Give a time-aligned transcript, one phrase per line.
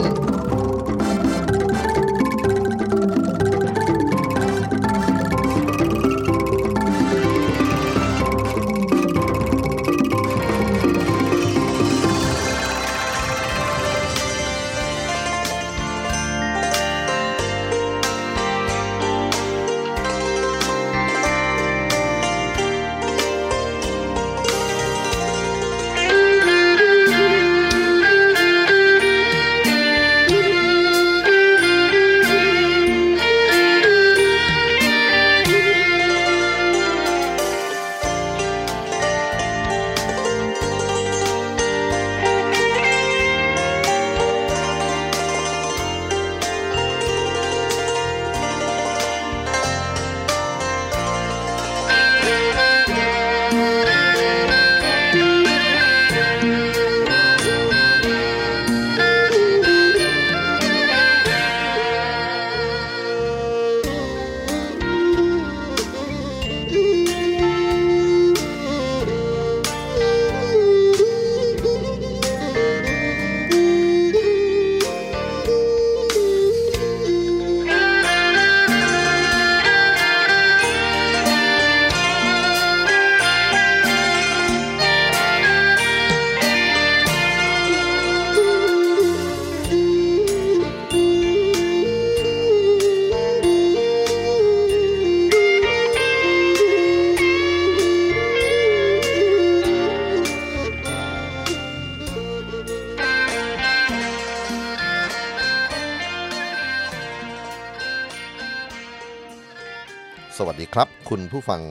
[110.41, 111.63] สวัสดีครับ คุณผู้ฟัง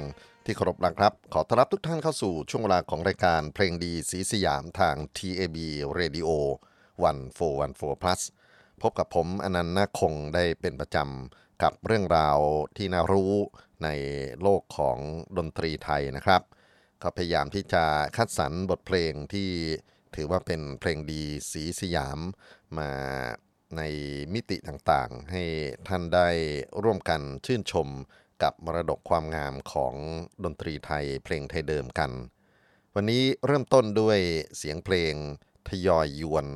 [0.45, 5.57] ที่เคารพรักครับ ขอต้อนรับทุกท่านเข้าสู่ช่วงเวลาของรายการเพลงดีสีสยามทาง TAB
[5.99, 6.29] Radio
[7.11, 8.21] 1414 plus
[8.81, 12.37] พบกับผมอนันต์นาคงได้เป็นประจำกับเรื่องราว
[12.77, 13.33] ที่น่ารู้
[13.83, 13.89] ใน
[14.41, 14.97] โลกของ
[15.37, 16.41] ดนตรีไทยนะครับ
[17.01, 17.83] ก็พยายามที่จะ
[18.17, 19.49] คัดสรรบทเพลงที่
[20.15, 22.19] ถือว่าเป็นเพลงดีสีสยาม
[22.77, 22.91] มา
[23.77, 23.81] ใน
[24.33, 25.43] มิติต่างๆ ให้
[25.87, 26.29] ท่านได้
[26.83, 27.89] ร่วมกันชื่นชม
[28.43, 29.93] กับมรดกความงามของ
[30.43, 32.11] ดนตรีไทยเพลงไทยเดิมกัน
[32.95, 34.19] วันนี้เริ่มต้นด้วย
[34.57, 35.13] เสียงเพลง
[35.69, 36.47] ทยอยยวน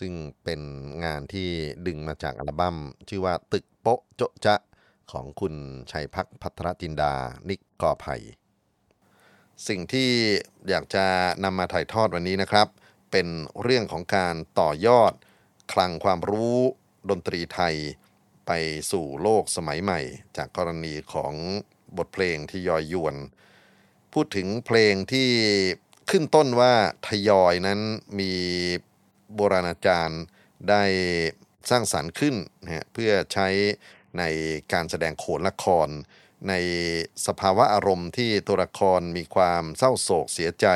[0.00, 0.12] ซึ่ง
[0.44, 0.60] เป็น
[1.04, 1.48] งานที่
[1.86, 2.76] ดึงมาจากอัลบั้ม
[3.08, 4.56] ชื่อว่าตึกโปะโจจะ
[5.12, 5.54] ของคุณ
[5.90, 7.12] ชัยพักพัทรจินดา
[7.48, 8.16] นิกกอไผ่
[9.68, 10.10] สิ่งที่
[10.68, 11.06] อยากจะ
[11.44, 12.68] นำมาถ่ายทอดวันนี้นะครับ
[13.10, 13.26] เป็น
[13.62, 15.12] เรื่องของการต่อยอด
[15.72, 16.58] คลังความรู้
[17.10, 17.74] ดนตรีไทย
[18.52, 18.62] ไป
[18.92, 20.00] สู่โลกสมัยใหม่
[20.36, 21.32] จากกรณีของ
[21.96, 23.16] บทเพลงที่ยอยยวน
[24.12, 25.28] พูดถึงเพลงที่
[26.10, 26.74] ขึ้นต้นว่า
[27.08, 27.80] ทยอยนั้น
[28.20, 28.32] มี
[29.34, 30.22] โบราณอาจารย์
[30.68, 30.84] ได้
[31.70, 33.48] สร้างสรรค์ขึ้นนะเพื่อใช้
[34.18, 34.22] ใน
[34.72, 35.88] การแสดงโขนละคร
[36.48, 36.54] ใน
[37.26, 40.66] สภาวะอารมณ์ที่ตัวละครมีความเศร้าโศกเสียใจ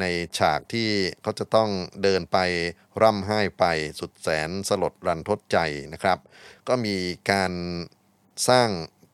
[0.00, 0.04] ใน
[0.38, 0.88] ฉากที่
[1.22, 1.70] เขาจะต้อง
[2.02, 2.38] เดินไป
[3.02, 3.64] ร่ำไห้ไป
[4.00, 5.58] สุดแสนสลดรันทดใจ
[5.92, 6.18] นะครับ
[6.68, 6.96] ก็มี
[7.30, 7.52] การ
[8.48, 8.68] สร้าง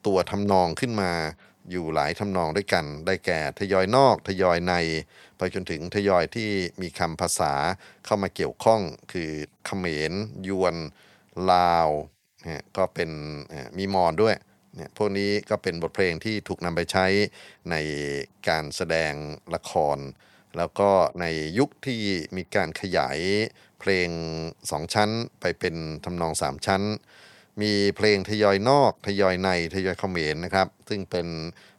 [0.07, 1.13] ตัวทำนองขึ้นมา
[1.71, 4.75] อยู่หลายทำนองด้วยกัน ได้แก่ทยอยนอกทยอยใน
[5.39, 6.51] ไปจนถึงทยอยที่
[6.83, 7.53] มีคำภาษา
[8.05, 8.81] เข้ามาเกี่ยวข้อง
[9.13, 9.31] คือ
[9.67, 10.13] เขมร
[10.49, 10.75] ยวน
[11.53, 11.89] ลาว
[12.77, 13.11] ก็เป็น
[13.79, 14.37] มีมอญด้วย
[14.75, 17.07] เนี่ยพวกนี้ก็เป็นบทเพลงที่ถูกนำไปใช้
[17.71, 17.77] ใน
[18.49, 19.13] การแสดง
[19.55, 19.99] ละคร
[20.57, 21.25] แล้วก็ใน
[21.59, 22.01] ยุคที่
[22.37, 23.19] มีการขยาย
[23.81, 24.09] เพลง
[24.71, 25.11] สองชั้น
[25.41, 25.75] ไปเป็น
[26.05, 26.83] ทำนองสามชั้น
[27.63, 31.27] มีเพลงทยอยนอกทยอยในทยอยเขมรนะครับ ซึ่งเป็น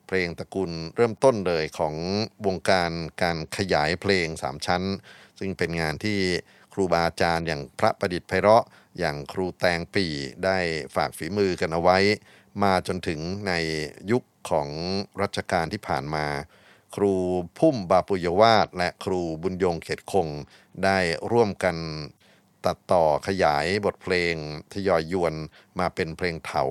[0.07, 1.95] เพลงตระกูลเริ่มต้นเลยของ
[2.45, 2.91] วงการ
[3.21, 4.83] การขยายเพลงสามชั้น
[5.39, 6.19] ซึ่งเป็นงานที่
[6.73, 8.65] ครูบาอาจารย์อย่างพระประดิษฐ์ไพเราะ
[8.99, 10.05] อย่างครูแตงปี
[10.45, 10.57] ได้
[10.95, 11.97] ฝากฝีมือกันเอาไว้
[12.63, 13.53] มาจนถึงใน
[14.11, 14.69] ยุคของ
[15.21, 16.25] รัชกาลที่ผ่านมา
[16.95, 17.13] ครู
[17.57, 20.27] พุ่มบาปุยวาสและครูบุญยงเขตคง
[20.83, 20.97] ได้
[21.31, 21.75] ร่วมกัน
[22.65, 24.35] ตัดต่อขยายบทเพลง
[24.73, 25.33] ทยอยยวน
[25.79, 26.63] มาเป็นเพลงเถา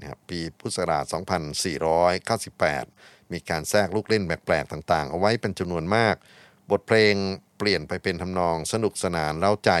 [0.00, 1.04] นะครับปีพุทธศักราช
[2.74, 6.14] 2498 มีการแทรกลูกเล่นแปลกๆต่างๆ เอาไว้เป็นจำนวนมาก
[6.70, 7.14] บทเพลง
[7.58, 9.72] เปลี่ยนไปเป็นทำนองสนุกสนานเร้าใจ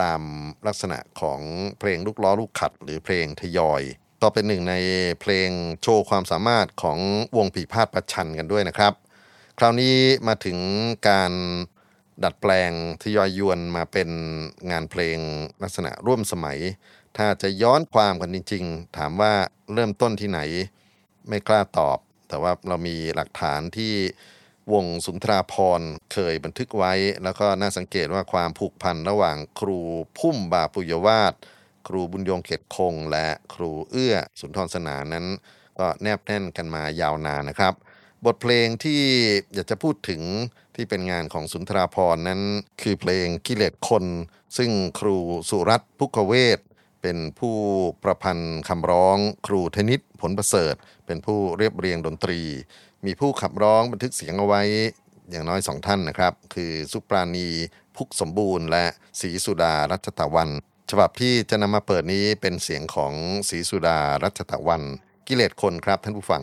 [0.00, 0.20] ตาม
[0.66, 1.40] ลักษณะของ
[1.78, 3.82] เพลงลูกล้อลูกขัด หรือเพลงทยอย
[4.22, 4.74] ก็เป็นหนึ่งใน
[5.20, 5.50] เพลง
[5.82, 6.98] โชว์ความสามารถของ
[7.36, 8.92] วงผีพาดประชันกันด้วยนะครับ
[9.58, 9.96] คราวนี้
[10.28, 10.58] มาถึง
[11.08, 11.32] การ
[12.24, 12.72] ดัดแปลง
[13.02, 14.10] ทยอยยวนมาเป็น
[14.70, 15.18] งานเพลง
[15.62, 16.58] ลักษณะร่วมสมัย
[17.16, 19.32] ถ้าจะย้อนความกันจริง ๆ ถามว่า
[19.72, 20.40] เริ่มต้นที่ไหน
[21.28, 23.94] ไม่กล้าตอบ แต่ว่าเรามีหลักฐานที่
[24.72, 25.80] วงสุนทราพร
[26.12, 29.78] เคยบันทึกไว้ แล้วก็น่าสังเกตว่าความผูกพันระหว่างครู
[30.18, 31.34] พุ่มบาปุยวาส
[31.88, 35.26] ครูบุญยงเขตคง และครูเอื้อสุนทรสนานั้น
[35.78, 37.74] ก็แนบแน่นกันมายาวนานนะครับ
[38.26, 39.00] บทเพลงที่
[39.54, 40.22] อยากจะพูดถึง
[40.76, 42.40] ที่เป็นงานของสุนทราพรนั้น
[42.82, 44.04] คือเพลงกิเลสคน
[44.56, 45.16] ซึ่งครู
[45.50, 46.58] สุรัตน์พุกเวศ
[47.02, 47.56] เป็นผู้
[48.02, 50.74] ประพันธ์คำร้อง ครูเทนิตผลประเสริฐ
[51.06, 52.40] เป็นผู้เรียบเรียงดนตรี
[53.06, 54.62] มีผู้ขับร้องบันทึกเสียงเอาไว้
[55.30, 57.48] อย่างน้อยสองท่านนะครับ คือสุปราณี
[57.96, 58.84] พุกสมบูรณ์ และ
[59.20, 60.50] ศรีสุดารัชตะวัน
[60.90, 63.12] ฉบับที่จะนำมาเปิดนี้เป็นเสียงของ
[63.48, 64.82] ศรีสุดารัชตะวัน
[65.26, 66.42] กิเลสคนครับท่านผู้ฟัง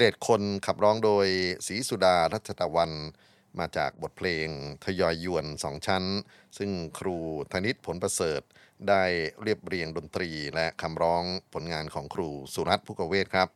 [0.00, 1.26] เลสคนขับร้องโดย
[1.66, 2.92] ศรีสุดารัชตะวัน
[3.58, 4.48] มาจากบทเพลง
[4.84, 6.04] ทยอยยวนสองชั้น
[6.58, 7.16] ซึ่งครู
[7.52, 8.40] ธนิตผลประเสริฐ
[8.88, 9.04] ได้
[9.42, 13.48] เรียบเรียงดนตรีและคำร้องผลงานของครูสุรัตน์พุกเวศครับ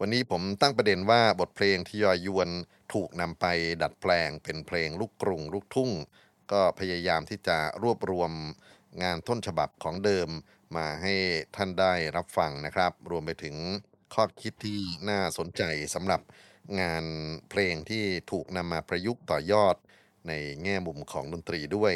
[0.00, 2.48] วันนี้ผมตั้งประเด็นว่าบทเพลงทยอยยวน
[2.92, 3.46] ถูกนำไป
[3.82, 5.90] ดัดแปลงเป็นเพลงลูกกรุงลูกทุ่ง
[6.52, 8.32] ก็พยายามที่จะรวบรวม
[9.02, 10.28] งานต้นฉบับของเดิม
[10.76, 11.14] มาให้
[11.56, 13.56] ท่านได้รับฟังนะครับ รวมไปถึง
[14.14, 15.62] ข้อคิดที่น่าสนใจ
[15.94, 16.20] สำหรับ
[16.80, 17.04] งาน
[17.50, 19.76] เพลงที่ถูกนำมาประยุกต์ต่อยอด
[20.28, 21.94] ในแง่มุมของดนตรีด้วย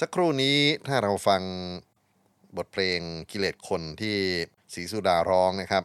[0.00, 1.42] สักครู่นี้ถ้าเราฟัง
[2.56, 4.16] บทเพลงกิเลสคนที่
[4.74, 5.84] ศรีสุดาร้องนะครับ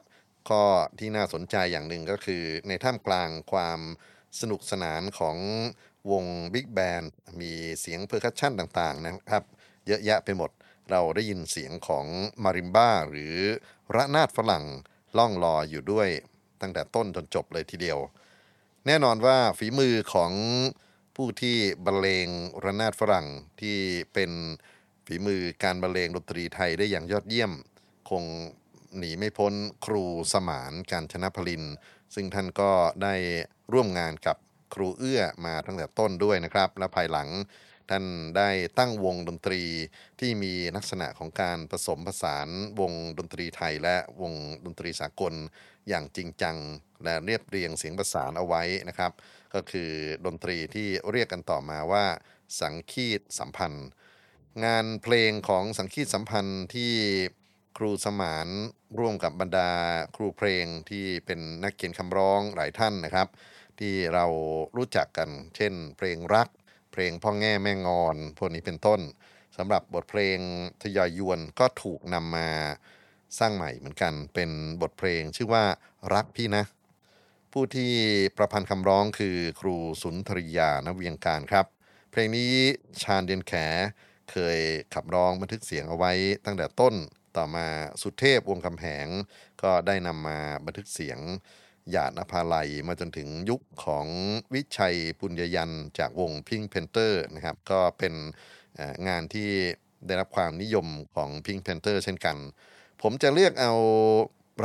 [0.50, 0.64] ข้อ
[1.00, 3.80] ที่น่าสนใจอย่างหนึ่งก็คือ ในท่ามกลางความ
[4.40, 5.38] สนุกสนานของ
[6.12, 7.04] วง big band
[7.42, 9.44] มีเสียง percussion ต่างๆนะครับ
[9.88, 10.52] เยอะแยะไปหมด
[10.92, 12.06] เราได้ยินเสียงของ
[12.44, 13.36] มาริมบ้าหรือ
[13.96, 14.66] ระนาดฝรั่ง
[15.18, 16.10] ล่องลอยอยู่ด้วย
[16.62, 18.00] ตั้งแต่ต้นจนจบเลยทีเดียว
[18.88, 20.32] แน่นอนว่าฝีมือของ
[21.16, 22.28] ผู้ที่บรรเลง
[22.64, 23.28] ระนาดฝรั่ง
[23.62, 23.78] ที่
[24.14, 24.32] เป็น
[25.06, 27.52] ฝีมือการบรรเลงดนตรีไทยได้อย่างยอดเยี่ยม
[28.10, 28.24] คง
[28.98, 29.54] หนีไม่พ้น
[29.86, 30.04] ครู
[30.34, 31.64] สมานการชนะพลิน
[32.16, 32.72] ซึ่งท่านก็
[33.04, 33.16] ได้
[33.74, 34.38] ร่วมงานกับ
[34.74, 37.28] ครูเอื้อมาตั้งแต่ต้นด้วยนะครับ และภายหลัง
[37.90, 38.06] ท่าน
[38.38, 39.62] ได้ตั้งวงดนตรี
[40.20, 42.48] ที่มีลักษณะของการผสมผสาน
[42.80, 44.34] วงดนตรีไทยและวง
[44.66, 45.34] ดนตรีสากล
[45.88, 46.58] อย่างจริงจัง
[47.04, 49.12] และเรียบเรียงเสียงประสานเอาไว้นะครับ
[49.54, 49.92] ก็คือ
[50.26, 52.06] ดนตรีที่เรียกกันต่อมาว่า
[52.60, 53.88] สังคีตสัมพันธ์
[54.66, 56.94] งานเพลงของสังคีตสัมพันธ์ที่
[57.78, 58.48] ครูสมาน
[59.00, 59.72] ร่วมกับบรรดา
[60.16, 63.28] ครูเพลงที่เป็นนักเขียนคำร้องหลายท่านนะครับ
[63.80, 64.26] ที่เรา
[64.78, 66.48] รู้จักกันเช่น เพลงรัก
[66.94, 69.02] เพลงพ่อแง่แม่งอน พวกนี้เป็นต้น
[69.58, 70.40] สำหรับบทเพลง
[70.82, 72.50] ทยอยยวนก็ถูกนำมา
[73.40, 74.50] สร้างใหม่เหมือนกัน เป็น
[74.82, 75.64] บทเพลงชื่อว่า
[76.14, 76.64] รักพี่นะ
[77.52, 77.92] ผู้ที่
[78.38, 81.66] ประพันธ์คำร้องคือครูสุนทรียานเวียงการครับ
[82.12, 82.54] เพลงนี้
[83.04, 83.54] ชาญเดียนแข
[84.32, 84.60] เคย
[84.94, 86.12] ขับร้องบันทึกเสียงเอาไว้
[86.46, 86.96] ตั้งแต่ต้น
[87.38, 87.68] ต่อมา
[88.02, 89.08] สุเทพวงคำแหง
[89.62, 91.20] ก็ได้นำมาบันทึกเสียง
[91.92, 94.08] หยาดนภาลัยมาจนถึงยุคของ
[94.54, 98.14] วิชัยปุญญยันจากวง Pink Panther นะครับก็เป็น
[99.08, 99.50] งานที่
[100.06, 102.38] ได้รับความนิยมของ Pink Panther เช่นกัน
[103.02, 103.74] ผมจะเลือกเอา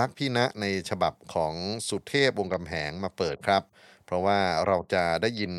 [0.01, 1.55] รักพี่นะในฉบับของ
[1.89, 3.63] สุเทพวงศ์กำแหงมาเปิดครับ
[4.05, 5.53] เพราะว่าเราจะได้ยิน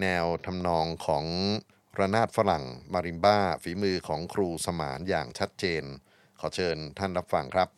[0.00, 1.24] แนวทำนองของ
[1.98, 5.84] ระนาดฝรั่ง marimba ฝีมือของครูสมานอย่างชัดเจน
[6.40, 7.68] ขอเชิญท่านรับฟังครับ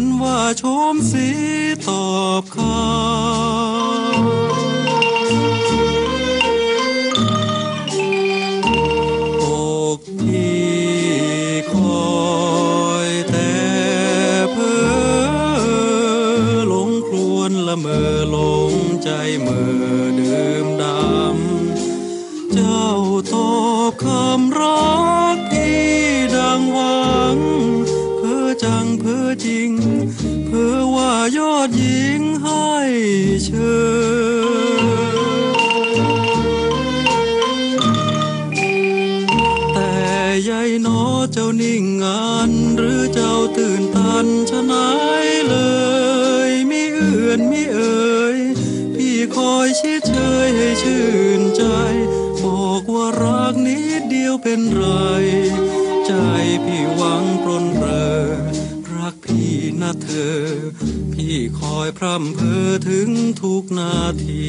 [0.00, 0.62] ฝันว่าโช
[0.94, 1.26] มสี
[1.86, 2.06] ตอ
[2.40, 3.77] บข้า
[47.72, 48.38] เอ่ย
[48.94, 50.14] พี่คอยชิดเช
[50.46, 51.06] ยให้ชื่
[51.40, 51.64] นใจ
[52.44, 54.84] บอกว่ารักนิดเดียวเป็นไร
[56.06, 56.12] ใจ
[56.64, 58.22] พี่หวังปรนเปรอ
[58.94, 60.38] รักพี่นะเธอ
[61.12, 63.10] พี่คอยพร่ำเพอถึง
[63.42, 64.48] ทุกนาที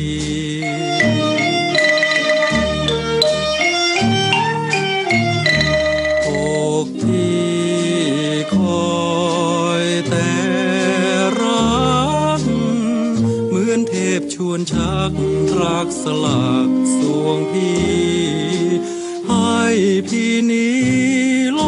[15.70, 17.90] รักสลักสวงพี่
[19.28, 19.60] ให้
[20.08, 20.82] พี่นี้
[21.56, 21.62] หล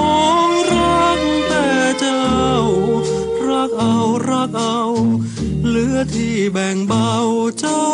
[0.47, 2.27] งรักแต่เจ้า
[3.47, 3.97] รักเอา
[4.29, 4.79] รักเอา
[5.67, 7.11] เหลือที่แบ่งเบา
[7.59, 7.90] เจ้า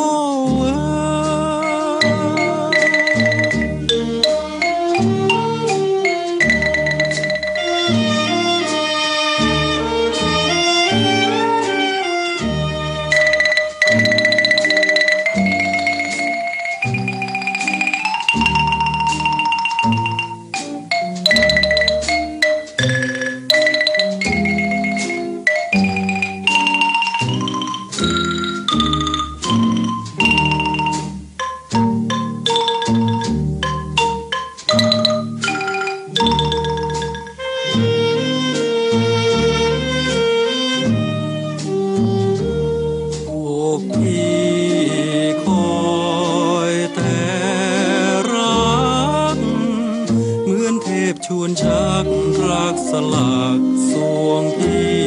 [51.30, 52.06] ชวนชัก
[52.50, 53.60] รักสลัก
[53.92, 53.94] ส
[54.26, 54.98] วงพี่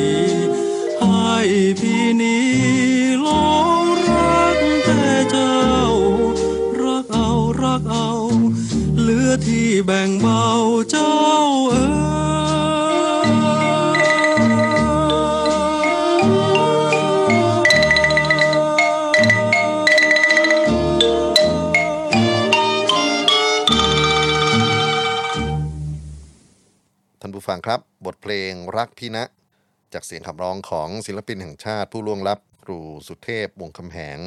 [1.01, 1.39] ให้
[1.81, 2.51] พี่นี้
[3.23, 3.29] หล
[3.83, 5.61] งรักแต่เจ้า
[6.83, 7.31] รักเอา
[7.63, 8.11] รักเอา
[9.01, 10.45] เหลือที่แบ่งเบา
[10.91, 11.20] เจ้า
[28.51, 29.25] งรักพี่นะ
[29.93, 34.19] จากเสียงขับร้องของศิลปินแห่งชาติผู้ล่วงลับครูสุเทพวงคำแหง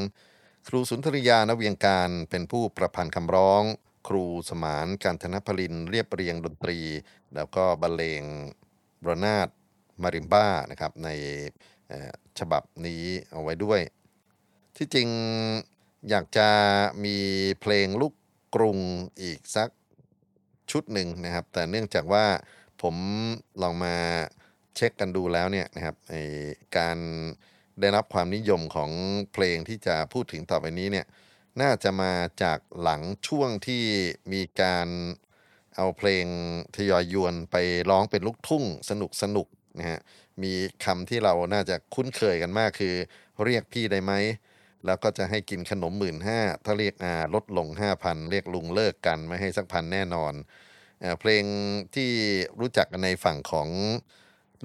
[0.68, 3.64] ครูสุนทรยานเวียงการเป็นผู้ประพันธ์คำร้อง
[4.08, 6.80] ครูสมานการธนพลินเรียบเรียงดนตรี
[7.36, 8.24] แล้วก็บรรเลง
[9.08, 9.48] ระนาด
[10.02, 11.10] มาริมบ้านะครับใน
[12.40, 13.82] ฉบับนี้เอาไว้ด้วย
[14.78, 15.08] ที่จริง
[16.10, 16.50] อยากจะ
[17.06, 17.18] มี
[17.62, 18.14] เพลงลูก
[18.56, 18.78] กรุง
[19.22, 19.70] อีกสัก
[20.72, 22.26] ชุดหนึ่งนะครับ แต่เนื่องจากว่า
[22.84, 22.96] ผม
[23.62, 23.96] ลองมา
[24.76, 25.96] เช็คกันดูแล้วเนี่ยนะครับ
[26.78, 26.98] การ
[27.80, 28.92] ได้รับความนิยมของ
[29.34, 31.06] เพลงที่จะพูดถึงต่อไปนี้เนี่ย
[31.62, 32.14] น่าจะมา
[32.44, 33.84] จากหลังช่วงที่
[34.34, 34.88] มีการ
[35.76, 36.26] เอาเพลง
[36.76, 37.56] ทยอยยวนไป
[37.90, 39.48] ร้องเป็นลูกทุ่งสนุกสนุก
[39.80, 40.00] นะฮะ
[40.44, 40.54] มี
[40.86, 42.96] คำที่เราน่าจะคุ้นเคยกันมากคือ
[43.44, 44.14] เรียกพี่ได้ไหม
[44.86, 50.34] แล้วก็จะให้กินขนมหมื่นห้าถ้าเรียกอาลดลงห้าพันเรียกลุงเลิกกันไม่ให้สักพันแน่นอน
[51.20, 51.44] เพลง
[51.96, 52.12] ที่
[52.60, 53.70] รู้จักกันในฝั่งของ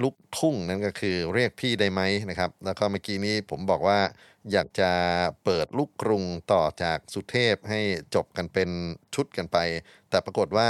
[0.03, 4.01] ลูกทุ่งนั่นก็คือเรียกพี่ได้ไหมนะครับ แล้วก็เมื่อกี้นี้ผมบอกว่า
[4.53, 4.91] อยากจะ
[5.45, 7.81] เปิดลูกกรุงต่อจากสุเทพให้
[8.15, 8.71] จบกันเป็น
[9.15, 9.59] ชุดกันไป
[10.11, 10.69] แต่ปรากฏว่า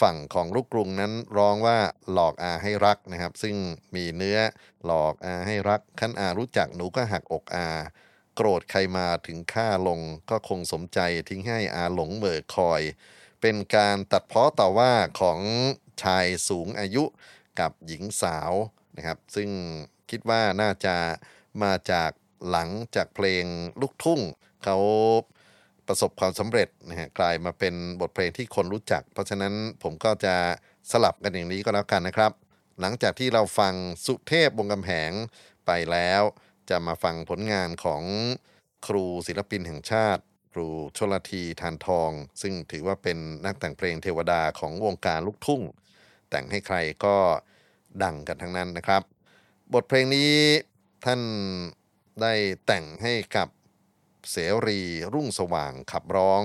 [0.00, 1.78] ฝั่งของลูกกรุงนั้นร้องว่า
[2.12, 3.56] หลอกอาให้รักนะครับ ซึ่ง
[3.94, 4.38] มีเนื้อ
[4.84, 7.68] หลอกอาให้รักขั้นอารู้จักหนูก็หักอกอา
[8.36, 10.00] โกรธใครมาถึงฆ่าลง
[10.30, 10.98] ก็คงสมใจ
[11.28, 12.82] ทิ้งให้อาหลงเหม่อคอย
[13.46, 15.40] เป็นการตัดเพ้อต่อว่าของ
[16.02, 17.04] ชายสูงอายุ
[17.60, 18.52] กับหญิงสาว
[18.96, 19.48] นะครับ ซึ่ง
[20.10, 20.96] คิดว่าน่าจะ
[21.62, 22.10] มาจาก
[22.50, 23.44] หลังจากเพลง
[23.80, 24.20] ลูกทุ่ง
[24.64, 24.78] เขา
[25.86, 30.34] ประสบความสำเร็จนะฮะกลายมาเป็นบทเพลงที่คนรู้จัก เพราะฉะนั้นผมก็จะ
[30.90, 32.32] สลับกันอย่างนี้ก็แล้วกันนะครับ
[32.80, 33.74] หลังจากที่เราฟัง
[34.06, 35.12] สุเทพวงกำแหง
[35.66, 36.22] ไปแล้ว
[36.70, 38.02] จะมาฟังผลงานของ
[38.86, 40.22] ครูศิลปินแห่งชาติ
[40.54, 42.10] ครูชลทีทานทอง
[42.42, 45.62] ซึ่งถือว่าเป็นนักแต่งเพลงเทวดาของวงการลูกทุ่ง
[46.30, 47.16] แต่งให้ใครก็
[48.02, 49.02] ดังกันทั้งนั้นนะครับ
[49.74, 50.32] บทเพลงนี้
[51.04, 51.20] ท่าน
[52.22, 52.34] ได้
[52.66, 53.48] แต่งให้กับ
[54.30, 54.36] เส
[54.66, 54.80] รี
[55.14, 56.42] รุ่งสว่างขับร้อง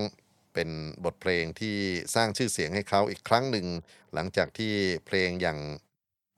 [0.54, 0.70] เป็น
[1.06, 1.78] บทเพลงที่
[2.16, 3.68] สร้างชื่อเสียงให้เขาอีกครั้งหนึ่ง
[4.14, 4.74] หลังจากที่
[5.06, 5.60] เพลงอย่าง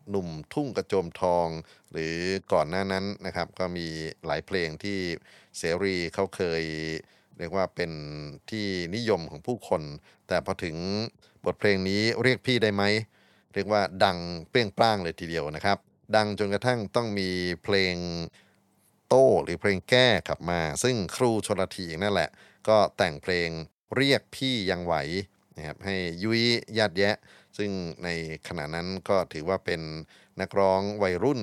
[0.09, 1.47] หนุ่มทุ่งกระโจมทอง
[1.91, 2.15] หรือ
[2.53, 3.87] ก่อนหน้านั้นนะครับ ก็มี
[4.25, 4.99] หลายเพลงที่
[5.57, 6.63] เสรีเขาเคย
[7.37, 7.91] เรียกว่าเป็น
[8.49, 9.81] ที่นิยมของผู้คน
[10.27, 10.75] แต่พอถึง
[11.45, 12.83] บทเพลงนี้เรียกพี่ได้ไหม
[13.53, 14.17] เรียกว่าดัง
[14.49, 15.77] เปรี้ยงปร้างเลยทีเดียวนะครับ
[16.15, 17.29] ดังจนกระทั่งต้องมี
[17.63, 17.95] เพลง
[19.07, 22.29] โต้หรือเพลงแก้ขับมา ซึ่งครูชลทีนั่นแหละ
[22.67, 23.49] ก็แต่งเพลง
[23.95, 24.95] เรียกพี่ยังไหว
[25.57, 26.41] นะครับให้ยุ้ย
[26.77, 27.15] ญาติแยะ
[27.57, 27.71] ซึ่ง
[28.03, 28.09] ใน
[28.47, 29.81] ขณะนั้นก็ถือว่าเป็น
[30.41, 31.41] นักร้องวัยรุ่น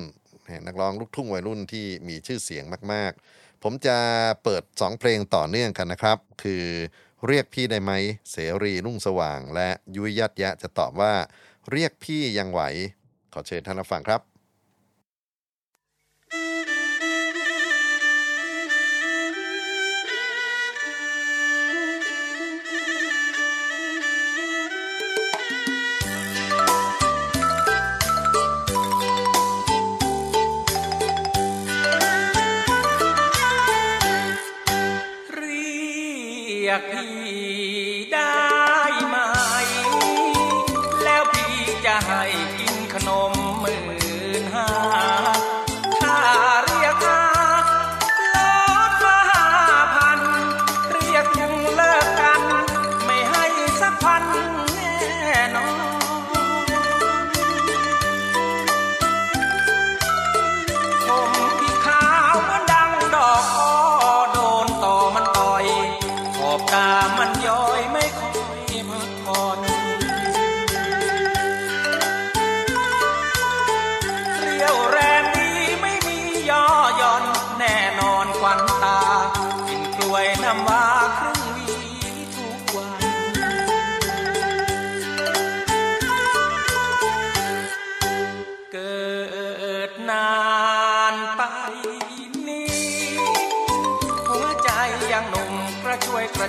[0.66, 3.96] นักร้องลูกทุ่งวัยรุ่นที่มีชื่อเสียงมาก ๆ ผมจะ
[4.44, 6.64] เปิด 2 เพลงต่อเนื่องกันนะครับ คือ
[7.26, 7.92] เรียกพี่ได้ไหม
[8.30, 11.12] เสรีรุ่งสว่าง และยุยยัดยะจะตอบว่า
[11.70, 12.60] เรียกพี่ยังไหว
[13.32, 14.20] ขอเชิญท่านรับฟังครับ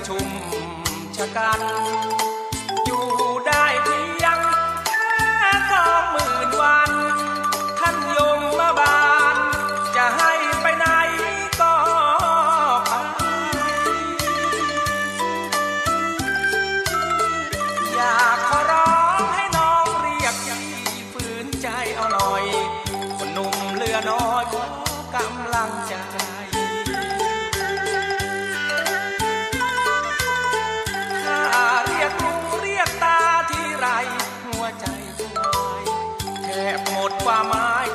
[0.07, 0.27] ชุม
[1.15, 2.08] ชะกัน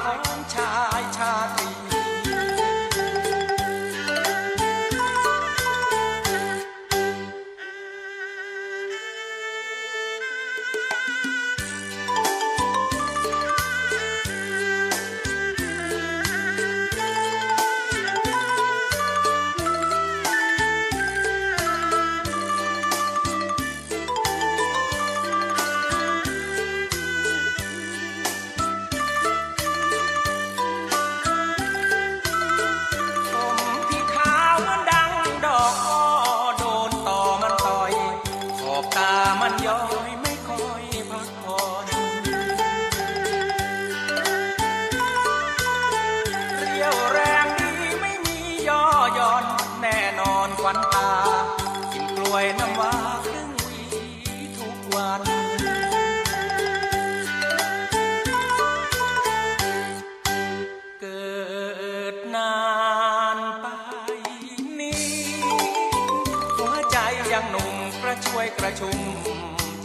[0.02, 1.63] ของชายชาติ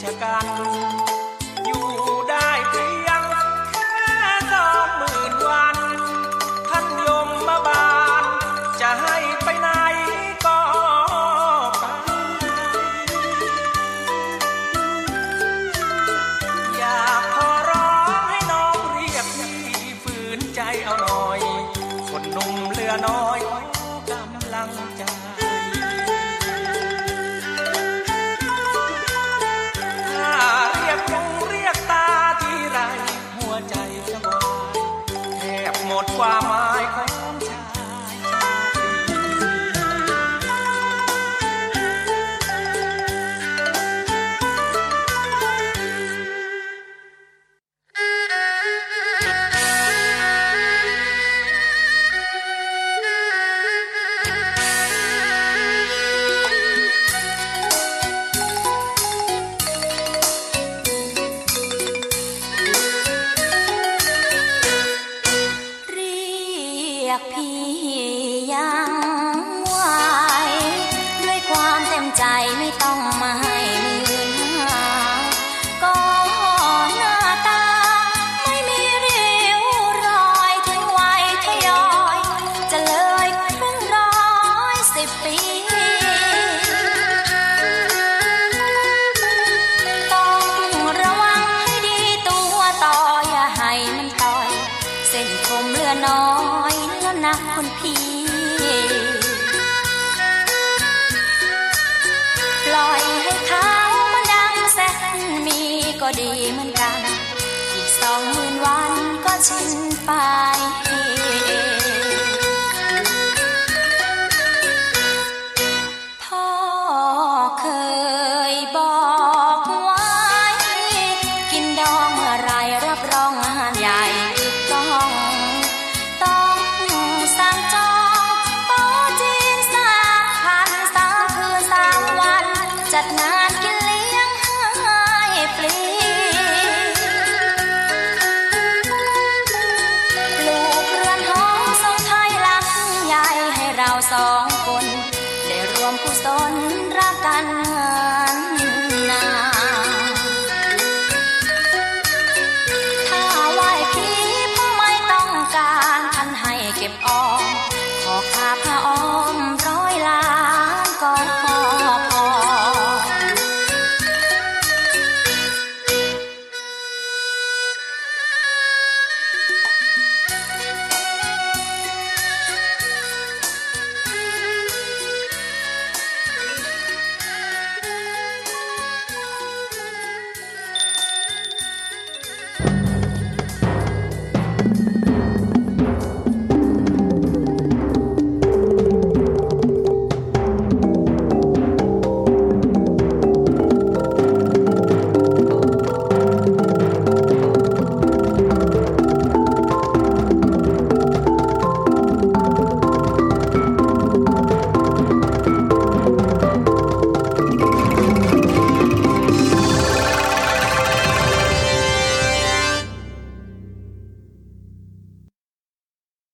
[0.04, 0.99] ชะกัน